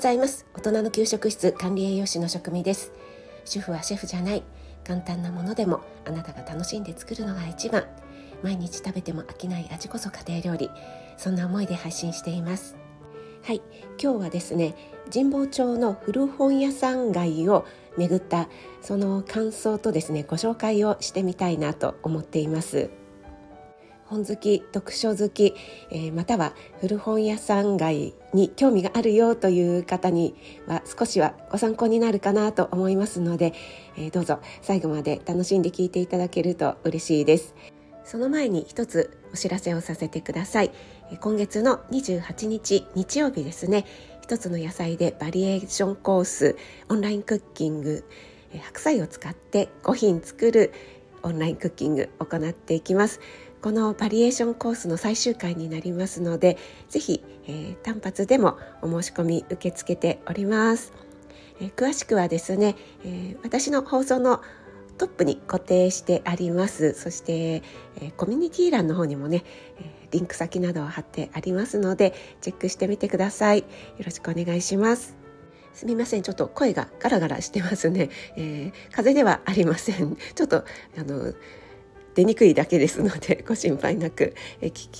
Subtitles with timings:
[0.00, 0.46] ざいます。
[0.54, 2.90] 大人の給食室管理栄養士の職味です。
[3.44, 4.42] 主婦はシェフじゃない。
[4.82, 7.84] 簡単なものでもあなたが楽しんで作るのが一番。
[8.42, 10.70] 毎日食べても飽きない味こそ家庭料理。
[11.18, 12.76] そんな思いで配信しています。
[13.42, 13.60] はい。
[14.02, 14.74] 今日はですね
[15.12, 17.66] 神保町の古本屋さん街を
[17.98, 18.48] 巡った
[18.80, 22.88] その感想とですねご紹介をしてみたいなと思っています。
[24.10, 25.54] 本好き読書好き、
[25.90, 30.34] えー、または古本屋さん街に興味があるよという方に
[30.66, 33.54] は少しはご参考になるかなと思いますので、
[33.96, 37.54] えー、どうぞ最後まで楽しんで聞いていただけると嬉しいです。
[38.02, 40.72] その前に一つお知らせをさせてください。
[41.20, 43.86] 今月の28日日曜日ですね。
[44.22, 46.56] 一つの野菜でバリエーションコース
[46.88, 48.04] オンラインクッキング
[48.58, 50.72] 白菜を使って5品作る
[51.22, 53.20] オンラインクッキング行っていきます。
[53.62, 56.56] このバリエーションコースの最終回になりますので
[56.88, 60.92] ぜひ、えー、単発でもお申し込み受け付けております、
[61.60, 64.40] えー、詳しくはですね、えー、私の放送の
[64.96, 66.92] トップに固定してあります。
[66.92, 67.62] そして、
[68.02, 69.44] えコミュニティ欄の方にもね、
[69.78, 73.60] えリンク先などを貼ってありますのでチェックしてみてください。
[73.60, 73.64] よ
[74.04, 75.16] ろしくお願いします。
[75.72, 76.22] すみません。
[76.22, 80.18] ちょっと声がガラガラしてますね、えー、風邪ではありません。
[80.34, 80.64] ちょっと
[80.98, 81.32] あの
[82.20, 84.90] 出にくいだけですので ご心配なく、え聞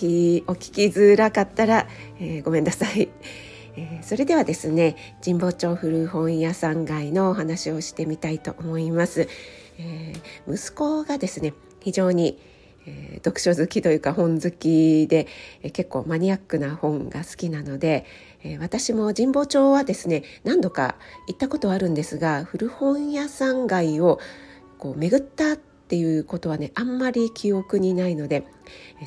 [0.40, 1.86] きお聞きづらかったら、
[2.18, 3.10] えー、ごめんなさい。
[3.76, 9.28] えー、それではですね神保町古本屋さん街のお話をしてみたいと思います、
[9.78, 12.36] えー、息子がですね非常に、
[12.88, 15.28] えー、読書好きというか本好きで、
[15.62, 18.06] えー、結構マニアックな本が好きなので、
[18.42, 20.96] え私も神保町はですね何度か
[21.28, 24.18] 行ったことあるんですが古本屋さん街を
[24.78, 25.58] こう巡った
[25.90, 28.46] っていうことはねあんまり記憶にないので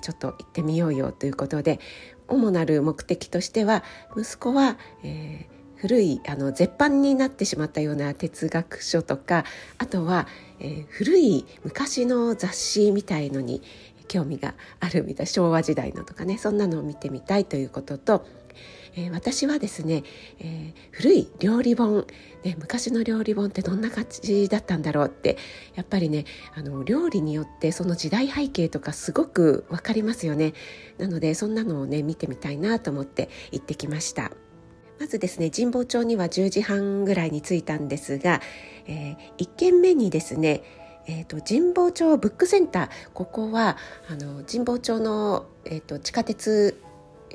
[0.02, 1.80] ちょっと行ってみようよということで
[2.28, 3.86] 主なる目的としては
[4.17, 9.46] 息子は、えー、古いあの絶版になってしまったような哲学書とか
[9.78, 10.28] あとは、
[10.59, 13.62] えー、古い昔の雑誌みたいのに
[14.09, 18.25] 興味があるみたい昭和時代のとかねそんなのを見てみたいということと
[18.96, 20.04] えー、私はですね、
[20.40, 22.06] えー、古い料理本、
[22.44, 25.38] ね、昔の料理本ってどんな感じだったんだろうって
[25.76, 30.54] やっぱりねあの料理によってその時代背景とかすごく分かりますよね。
[30.98, 34.31] なのでそんなのをね見てみたいなと思って行ってきました。
[35.00, 38.42] まずですね神保町には10時半ぐらいに着いたんですが、
[38.86, 40.64] えー、1軒目にですね
[41.06, 43.75] えーと、神保町ブックセンターここは
[44.10, 46.80] あの神保町の、えーと地下鉄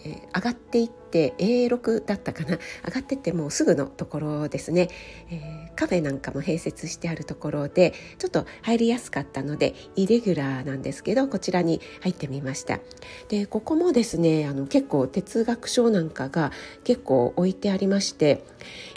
[0.05, 2.59] えー、上がっていって A6 だったかな？
[2.87, 4.89] 上がってってもうすぐのところですね、
[5.31, 12.81] えー、カフェなんかも併設してあるところでちょっと入りやすかったのでイレギュラーなんですけどこちらに入ってみました。
[13.29, 16.53] でここもですねあの結構哲学書なんかが
[16.85, 18.45] 結構置いてありまして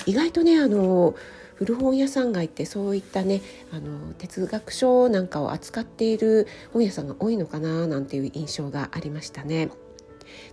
[0.06, 1.16] 意外とねあの
[1.56, 3.42] 古本屋さん街ってそういったね
[3.72, 9.70] あの哲学書なんかを扱っている本屋さんが多いのかななんていう印象がありましたね。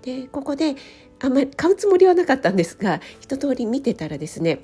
[0.03, 0.75] でここで
[1.21, 4.61] あんまり買うつもりはなかったんですが一通り見てたらですね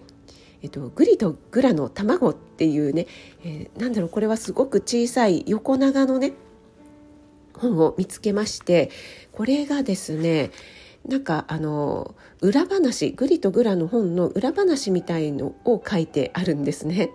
[0.63, 3.07] えっと、グリとグラの卵っていうね、
[3.45, 6.33] えー、なんだろうこれはすごく小さい横長のね
[7.53, 8.91] 本を見つけまして
[9.33, 10.51] これがですね
[11.07, 17.11] なんかあの裏話グリとグラの本の裏話みたいのを書いてあるんですね。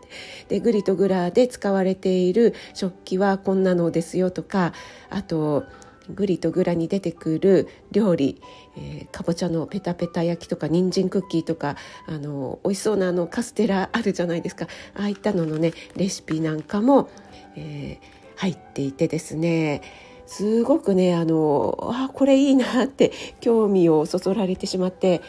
[0.47, 4.73] でグリとグラで使われている食器はこんなのですよとか
[5.09, 5.65] あと
[6.09, 8.41] グリとグラに出てくる料理、
[8.77, 11.75] えー、かぼちゃのペタペタ焼きとか人参クッキーとか
[12.07, 14.67] あの美味しそうなあのカステラあるじゃないですか。
[14.95, 17.09] ああいったののねレシピなんかも、
[17.55, 19.81] えー、入っていてですね。
[20.25, 23.11] すごくねあのあこれいいなって
[23.41, 25.21] 興味をそそられてしまって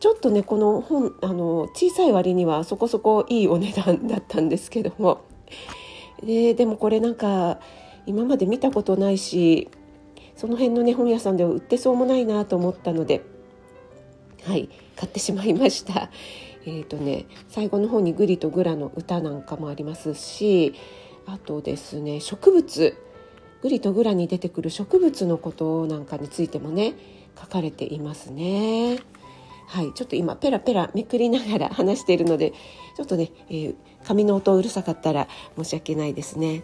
[0.00, 5.22] ちょっとねこの本あの小さい割にはそこそこいいお値段だったんですけども。
[6.22, 7.60] ででもこれなんか
[8.06, 9.68] 今まで見たことないし
[10.40, 13.20] その辺のね本屋さんでは売ってそうもないなと思ったので
[14.42, 16.10] はい買ってしまいました。
[16.64, 20.74] えーとね、最後の方に「グリとグラ」の歌なんかもありますし
[21.26, 22.96] あとですね植物
[23.62, 26.94] グリとグラに出てくる植物のことなんかについてもね
[27.38, 28.98] 書かれていますね。
[29.66, 32.54] はい、ちょっと今ペラペラめくりながら 話しているので
[32.96, 35.28] ちょっとね、えー、紙の音うるさかったら
[35.58, 36.62] 申し訳ないですね。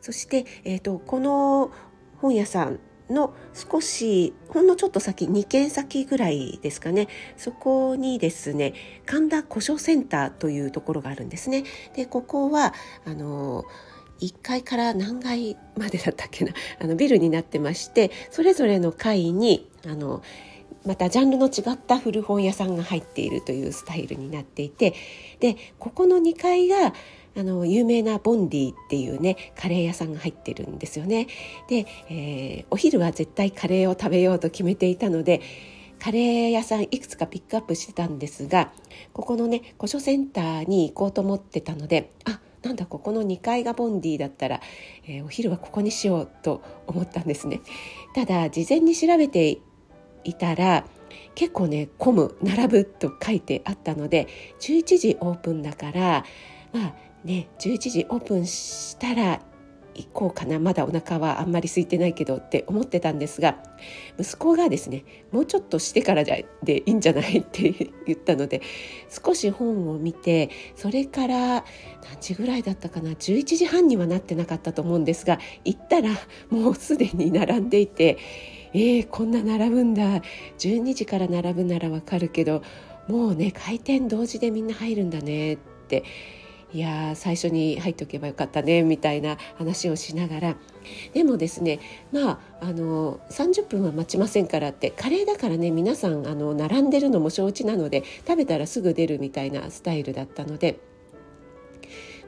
[0.00, 1.70] そして、えーとこの
[2.20, 2.80] 本屋さん
[3.10, 7.08] の少しほんのちょっと先2軒先ぐらいですかね。
[7.36, 8.74] そこにですね
[9.06, 11.64] 神田古書センターというところがあるんですね。
[11.94, 12.72] でここは
[13.04, 13.64] あの
[14.20, 16.52] 1階から何階までだったっけな。
[16.80, 20.22] あのビルになってましてそれぞれの階にあの
[20.86, 24.94] またジャンルの違った古本屋さんが入っているというスタイルになっていて。
[25.40, 26.94] でここの2階が
[27.36, 31.28] あの有名なボンディっていうねカレー屋さんが入ってるんですよね。
[31.68, 35.40] で、えー、お昼は絶対カレーを食べようと決めていたので
[36.00, 38.72] カレー屋さんいくつかピックアップしてたんですが
[39.12, 44.60] ここのね古書センターに行こうと思ってたのであなんだここの2階がボンディだったら、
[45.06, 47.60] えー、お昼はここにしようと思ったんですね
[48.14, 49.58] ただ事前に調べて
[50.24, 50.84] いたら
[51.34, 54.26] 結構ね混む並ぶと書いてあったので
[54.60, 56.24] 11時オープンだから
[56.72, 56.94] まあ
[57.24, 59.40] ね11時オープンしたら
[59.94, 60.58] 行こうかな。
[60.58, 63.58] まだお腹はあんまり空いてないけどって思ってたんですが
[64.18, 68.62] 息子がですねもうちょっとしてからでいいんじゃないって言ったので
[69.08, 71.64] 少し本を見てそれから何
[72.20, 76.10] 時ぐらいだったかな？11時半にはなってなかったと思うんですが行ったら
[76.50, 78.18] もうすでに並んでいて
[78.72, 80.22] えー、こんな並ぶんだ。
[80.58, 82.62] 12時から並ぶならわかるけど
[83.08, 85.58] もうね開店同時でみんな入るんだねっ
[85.88, 86.04] て
[86.72, 90.56] いや最初に入っておけばよかったねみたいな話をしながら
[91.12, 91.80] でもですね
[92.12, 100.78] まああの30分は待ちませんからってカレーだからね皆さんあの並んでるのも承知なので食べたらすぐ出るみたいなスタイルだったので。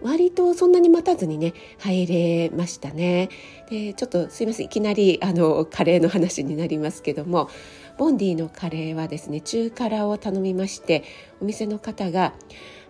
[0.03, 3.29] 割とそんなに待たずにね入れましたね
[3.71, 7.49] でちょっとすいませんいきなりあのカレーの話になりますけども
[7.99, 11.05] ボンディのカレーはですね中辛を頼みまして
[11.41, 12.35] お店の方が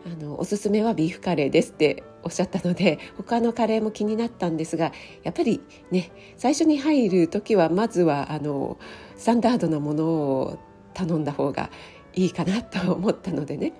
[0.04, 5.60] あのおすすめはビーフカレーですっておっしゃったので 他のカレーも気になったんですがやっぱり
[5.90, 8.78] ね最初に入る時はまずはあの
[9.16, 10.58] スタンダードなものを
[10.94, 11.70] 頼んだ方が
[12.14, 13.72] いいかなと思ったのでね、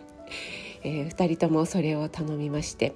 [0.82, 2.94] えー、2人ともそれを頼みまして、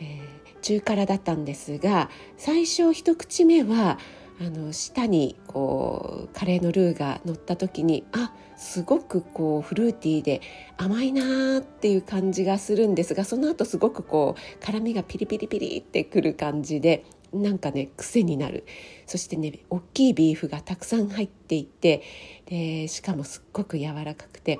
[0.00, 3.98] えー、中辛だったんですが最初一口目は
[4.38, 10.40] あの舌にこうカレーのルーが乗った時にあすごくこうフルーティーで
[10.76, 18.64] 甘いなーっていう感じがするんですがその後すごくこう辛みがピリピリピリってくる感じでなんかね癖になる。
[19.06, 22.02] そしてね大きいビーフがたくさん入っていて
[22.46, 24.58] でしかもすっごく柔らかくて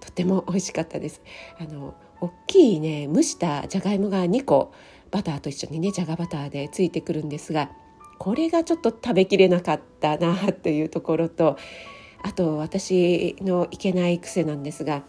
[0.00, 1.22] とても美味しかったです。
[1.58, 4.72] あの大きいね蒸したじゃがいもが2個
[5.10, 7.70] バターと一緒にねじゃがバターでついてくるんですが
[8.18, 11.56] これがちょっと食べきれなかったなというところと
[12.22, 15.02] あと私のいけない癖なんですが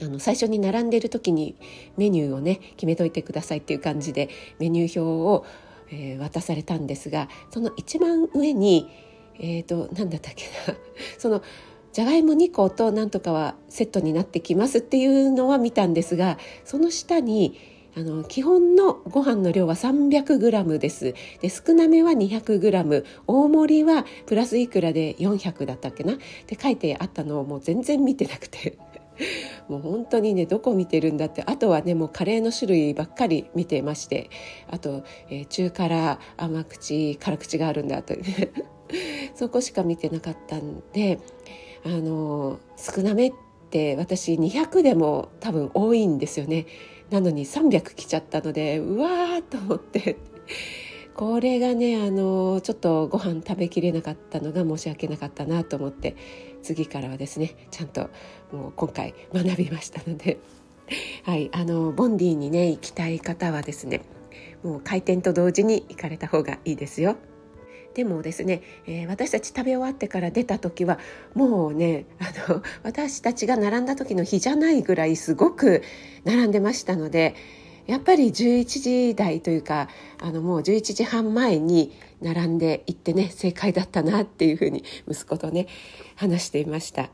[0.00, 1.56] あの最初に並んでる時に
[1.96, 4.28] メニューをね決めといてくださいっていう感じで
[4.58, 5.46] メニュー表を、
[5.90, 8.90] えー、渡されたんですがその一番上に
[9.38, 10.78] えっ、ー、と何だったっけな
[11.18, 11.42] その
[11.92, 17.56] じゃがいも2個となんとかはセットになってきますっていうのは見たんですがその下に
[17.96, 21.14] あの基本のご飯の量は 300g です。
[21.40, 26.14] で少なめは 200g 大盛りはプラスいくらで400だったっけな。
[26.14, 28.78] って書いてあったのをもう全然見てなくて。
[29.68, 31.44] もう本当にねどこ見てるんだって。
[31.46, 34.28] あとはねもうカレーの種類ばっかり見てまして。
[34.70, 38.14] あと、えー、中辛甘口辛口があるんだと
[39.34, 41.20] そこしか見てなかったんで
[41.84, 43.32] あの少なめっ
[43.74, 46.66] て私200でも多分多いんですよね。
[47.10, 50.16] なのに300来ちゃったのでうわーと思って
[51.14, 56.16] これがねあのちょっとご飯食べきれなかったのが申し訳なかったなと思って
[56.62, 58.08] 次からはですねちゃんと
[58.52, 60.38] もう今回学びましたので
[61.24, 64.00] はいあのボンディにね行きたい方はですね
[64.62, 67.16] もう開店と同時に行かれた方がいいですよ。
[67.94, 70.98] でもですね、えー、私たち食べ終わってから出た時は
[71.34, 75.82] もうねあの私たちが並んだ時の日じゃないぐらいすごく
[76.24, 77.34] 並んでましたので
[77.86, 79.88] やっぱり11時台というか
[80.20, 85.68] あのもう11時半前に並んで行ってね正解だったなっていうふうに息子とね
[86.16, 87.10] 話していました。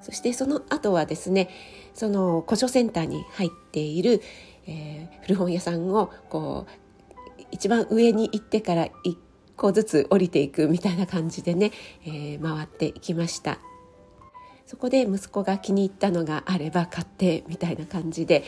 [0.00, 1.50] そしてその後はですね
[1.92, 4.22] その古書センターに入っている、
[4.66, 9.16] えー、古本屋さんをこう一番上に行ってから1
[9.60, 11.72] 個ずつ降りていくみたいな感じでね、
[12.06, 13.58] えー、回っていきました。
[14.64, 18.44] そこで息子が気に入ったのがあれば買ってみたいな感じで、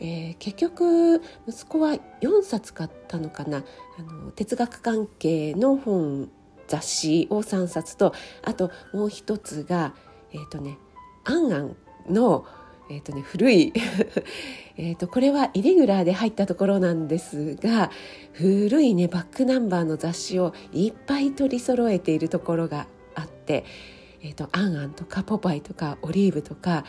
[0.00, 1.90] えー、結局息子は
[2.22, 3.62] 4冊買ったのかな。
[3.98, 6.30] あの哲学関係の本
[6.66, 9.94] 雑誌を3冊とあともう一つが
[10.32, 10.78] えっ、ー、とね
[11.24, 11.76] 「あんあん」
[12.08, 12.44] の
[12.88, 13.72] えーとね、古い
[14.78, 17.90] えとこれはイレギュラーで入ったところなんですが
[18.32, 23.64] 古いねバックナンバーの雑誌をいっぱい取り揃えているところがあって、
[24.22, 26.84] えーと、アンアンとかポパイとかオリーブとか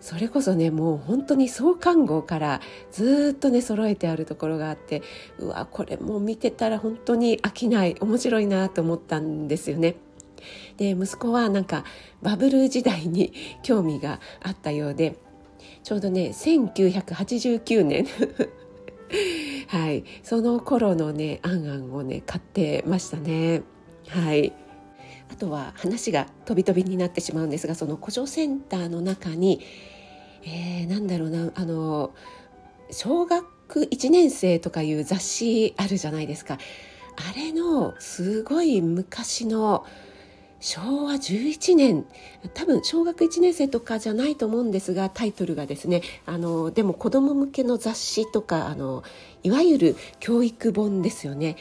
[0.00, 2.60] それこそねもう本当に創刊号から
[2.92, 5.02] ずっとね揃えてあるところがあって
[5.38, 9.96] うわこれもう見てたら本当に飽きない面白いなと思ったんですよね。
[10.76, 11.84] で息子はなんか
[12.22, 15.18] バブル時代に興味があったようで
[15.82, 18.06] ちょうどね1989年。
[19.68, 20.04] はい。
[20.22, 23.62] その頃のねあんあんをね買ってましたね。
[24.08, 24.52] はい。
[25.30, 29.60] あとは話が飛び飛びになってしまうんですがその古書センターの中に、
[30.44, 32.14] えー、なんだろうなあの
[32.90, 33.44] 小学
[33.80, 36.58] 1年生とかいう雑誌あるじゃないですか。
[37.16, 39.84] あれのすごい昔の
[40.60, 42.04] 昭和11年。
[42.54, 49.02] 多分小学1年生とかじゃないと思うんですがタイトルがですねあのでも子ども向けの雑誌とかあの
[49.42, 51.56] いわゆる教育本ですよね。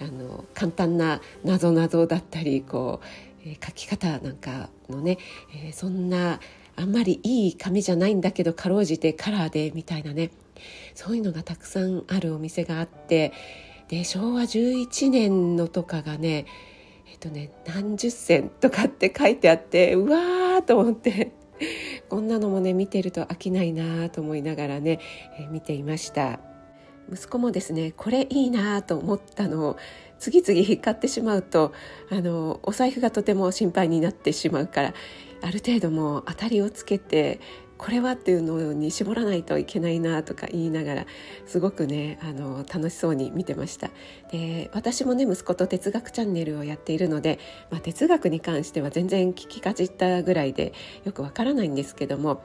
[0.00, 3.00] あの簡単ななぞなぞだったりこ
[3.44, 5.18] う、えー、書き方なんかのね、
[5.54, 6.40] えー、そんな
[6.76, 10.30] あんまりいい紙じゃないんだけどかろうじてカラーでみたいなね。
[10.94, 13.32] そういうのがたくさんあるお店があって
[13.88, 16.46] で昭和11年のとかがね
[17.10, 21.32] えっとね何十銭とかって書いてあってうわーと思って。
[22.08, 24.98] こんなのもね見てると飽きないなと思いながらね、
[25.38, 26.40] え見ていました。
[27.12, 29.76] 息子もですねこれいいなと思ったのを
[30.18, 31.72] 次々買ってしまうと
[32.10, 34.94] あのお財布がとても心配になってしまうから
[35.42, 37.40] ある程度も当たりをつけて
[37.76, 41.06] これはっていうのに絞らないといけないなとか言いながら
[41.46, 43.90] すごくねあの楽しそうに見てました。
[44.30, 47.38] で私もね息子と哲学チャンネルをやっているので、
[47.70, 50.72] まあ、哲学に関しては全然聞きかじったぐらいで
[51.04, 52.42] よくわからないんですけども、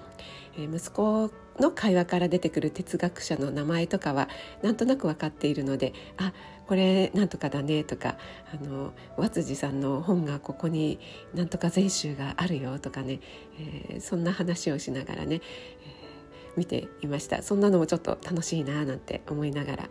[0.57, 4.29] えー、息子の会話から出てくる哲学者の名前とかは
[4.61, 6.33] なんとなく分かっているのであ
[6.69, 8.15] これなんとかだねとか
[8.53, 10.99] あの和辻さんの本がここに
[11.33, 13.21] なんとか全集があるよとかね、
[13.59, 15.41] えー、そんな話をしながらね、えー、
[16.57, 17.41] 見ていました。
[17.41, 19.89] そんなのもちょっと楽しいななんて思いながら。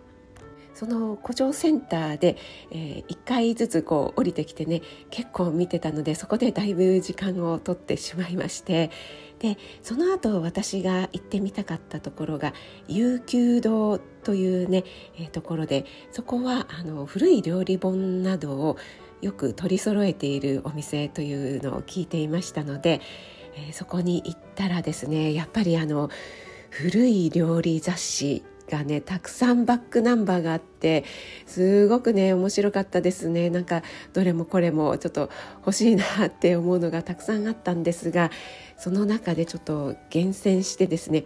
[0.78, 2.36] その古城センターで、
[2.70, 4.80] えー、1回ずつこう降りてきてね
[5.10, 8.92] 結構見てたのでそこでだいぶ時間を取ってしまいまして
[9.40, 12.54] でその後私が行ってみたかったところが
[12.86, 14.84] 悠久堂というね、
[15.16, 18.76] えー、ところでそこはあの古い料理本などを
[19.20, 23.00] よく取り揃えているお店というのを聞いていましたので、
[23.56, 26.08] えー、そこに行ったらですねやっぱりあの
[26.70, 31.04] 古い料理雑誌がねたくさんバックナンバーがあって
[31.46, 33.50] すごくね面白かったですね。
[33.50, 33.82] なんか
[34.12, 38.30] どれもこれもちょっと欲しいなって思うのがたくさんあったんですが
[38.76, 41.24] その中でちょっと厳選してですね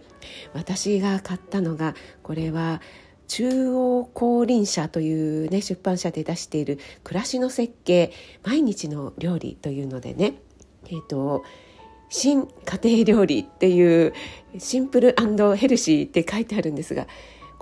[0.53, 2.81] 私が買ったのがこれは
[3.27, 8.11] 中央光林社という、ね、出版社で出している「暮らしの設計
[8.43, 10.35] 毎日の料理」というのでね
[10.87, 11.43] えっ、ー、と
[12.09, 14.13] 新家庭料理っていう
[14.59, 15.15] シンプル
[15.55, 17.07] ヘルシーって書いてあるんですが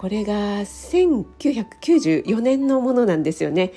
[0.02, 3.72] これが1994年のものなんですよね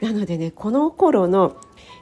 [0.00, 1.56] なのでねこの頃の、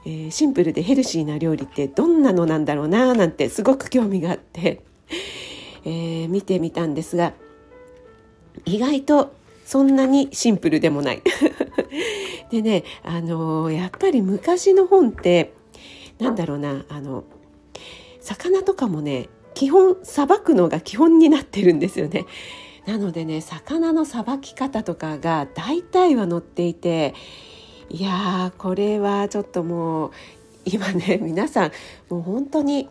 [0.07, 4.81] えー、シンプルでヘルシーな料理ってどんなのなんだろうななんてすごく興味があって、
[5.85, 7.35] えー、見てみたんですが
[8.65, 9.35] 意外と
[9.67, 11.23] そんなにシンプルでもない
[12.51, 15.53] でねあのー、やっぱり昔の本って
[16.19, 17.25] なんだろうなあの
[18.23, 22.25] 魚とかもね基本さばくのが基本になってるんですよね。
[22.87, 27.15] なのでね魚のさばき方とかが大体は載っていて
[27.89, 30.11] いやーこれはちょっともう
[30.65, 31.73] 今ね 皆さん
[32.09, 32.89] もう本当に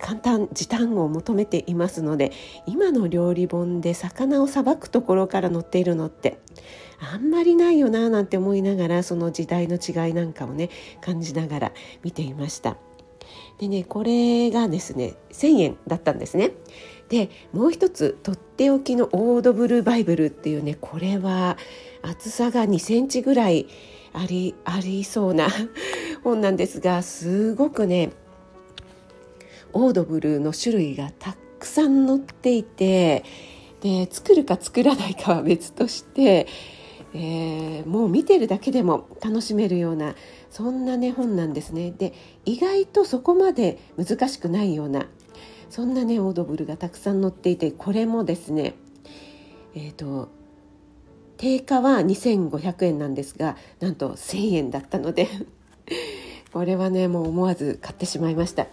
[0.00, 2.30] 簡単時短を求めていますので
[2.66, 6.38] 今の料理本で魚をさばくところから載っているのって
[7.00, 10.70] あんまりないよななんて思いながらその時代の違いなんかをね
[11.00, 11.72] 感じながら
[12.02, 12.76] 見ていました。
[13.58, 16.52] でねこれがですね1,000円だったんですね。
[17.08, 21.56] でもう一つとっておきのオードブルバイブルっていうねこれは
[22.02, 23.66] 厚さが2センチぐらい
[24.12, 25.48] ありありそうな
[26.22, 28.10] 本なんですがすごくね
[29.72, 33.24] オードブルの種類がたくさん載っていて
[33.80, 36.46] で作るか作らないかは別として、
[37.14, 40.14] えー、もう見てるだけでも楽しめるような
[40.50, 41.92] そんなね本なんですね。
[41.96, 42.12] で
[42.44, 45.06] 意外とそこまで難しくないような
[45.70, 48.74] そんなねオードブルがたくさん載っていてこれもですね
[49.74, 50.28] えっ、ー、と
[51.36, 55.28] 定価は2500円なんですがなんと1000円だったので
[56.52, 58.66] これはねもう思わず買ってしまいました。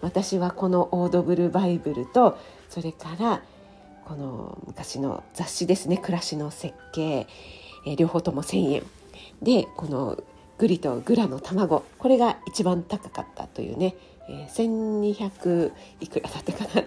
[0.00, 2.38] 私はこのオードブルバイブルと
[2.68, 3.42] それから
[4.04, 7.26] この昔の雑誌ですね暮らしの設計、
[7.84, 8.82] えー、両方とも1000円。
[9.42, 10.22] でこの
[10.56, 13.94] グリとグラの卵これが一番高かったというね、
[14.28, 16.84] えー、1200いくらだったかな。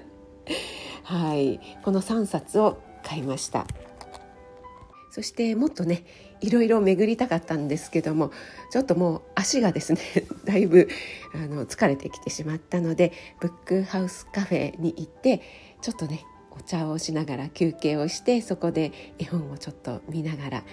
[1.03, 1.59] はい。
[1.83, 3.65] この3冊を買いました。
[5.11, 6.05] そしてもっとね
[6.39, 8.31] いろいろ巡りたかったんですけども
[8.71, 9.99] ちょっともう足がですね
[10.45, 10.87] だいぶ
[11.35, 15.41] あの疲れてきてしまったのでブックハウスカフェに行って
[15.81, 20.63] ちょっとねお茶をしながら休憩をしてそこで絵本をちょっと見ながら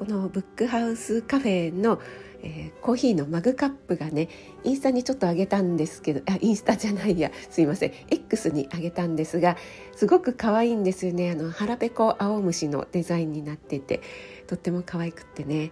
[0.00, 2.00] このブックハウスカフェの、
[2.42, 4.30] えー、コーヒーのマグカップがね
[4.64, 7.92] インスタにちょっと上げたんですけどあインスタじゃないやすいません。
[8.08, 9.58] X に上げたんですが
[9.94, 11.32] すごく可愛いんですよね。
[11.32, 14.00] あの腹ペコ青虫のデザインになってて
[14.46, 15.70] とっても可愛くってね。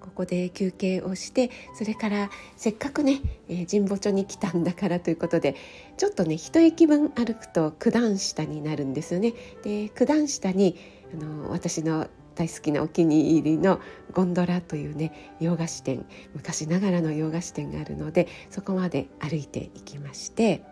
[0.00, 5.54] ここで休憩をしてそれからせっかくね、え、神保町に来たんだからということで
[5.98, 9.34] ちょっとね一駅分歩くと九段下になるんですよね。
[9.62, 10.76] で九段下に
[11.12, 13.80] あの私の大好きなお気に入りの
[14.12, 20.64] ゴンドラというね洋菓子店昔ながらの洋菓子店があるのでそこまで歩いていきまして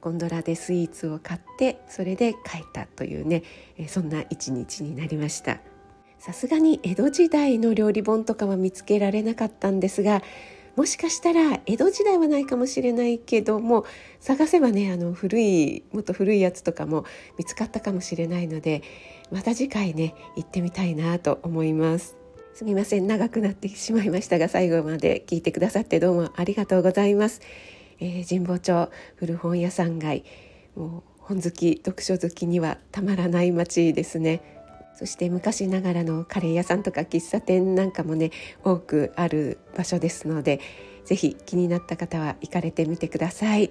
[0.00, 3.42] ゴンドラでスイーツを買ってそれで帰ったというね
[3.88, 5.58] そんな一日になりました。
[6.18, 10.22] さすがに江戸時代の料理本とかは見つけられなかったんですが
[10.78, 13.84] もしかしたら江戸時代はないかもしれないけども
[14.20, 17.04] 探せばねあの古いもっと古いやつとかも
[17.36, 18.84] 見つかったかもしれないので
[19.32, 22.16] また次回ね行ってみたいなと思います。
[22.54, 27.40] すみません長くなってしまいましたが最後まで聞いてくださってどうもありがとうございます。
[27.98, 30.22] えー、神保町古本屋さん街
[30.76, 34.57] もう本好き読書好きにはたまらない街ですね。
[34.98, 38.32] そして昔ながらのカレー屋さんとか喫茶店なんかもね
[38.64, 40.60] 多くある場所ですので
[41.04, 43.70] 是非気になった方は行かれてみてください。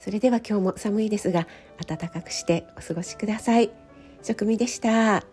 [0.00, 1.46] それでは今日も寒いですが
[1.86, 3.70] 暖かくしてお過ごしください。
[4.24, 5.24] 食味でした。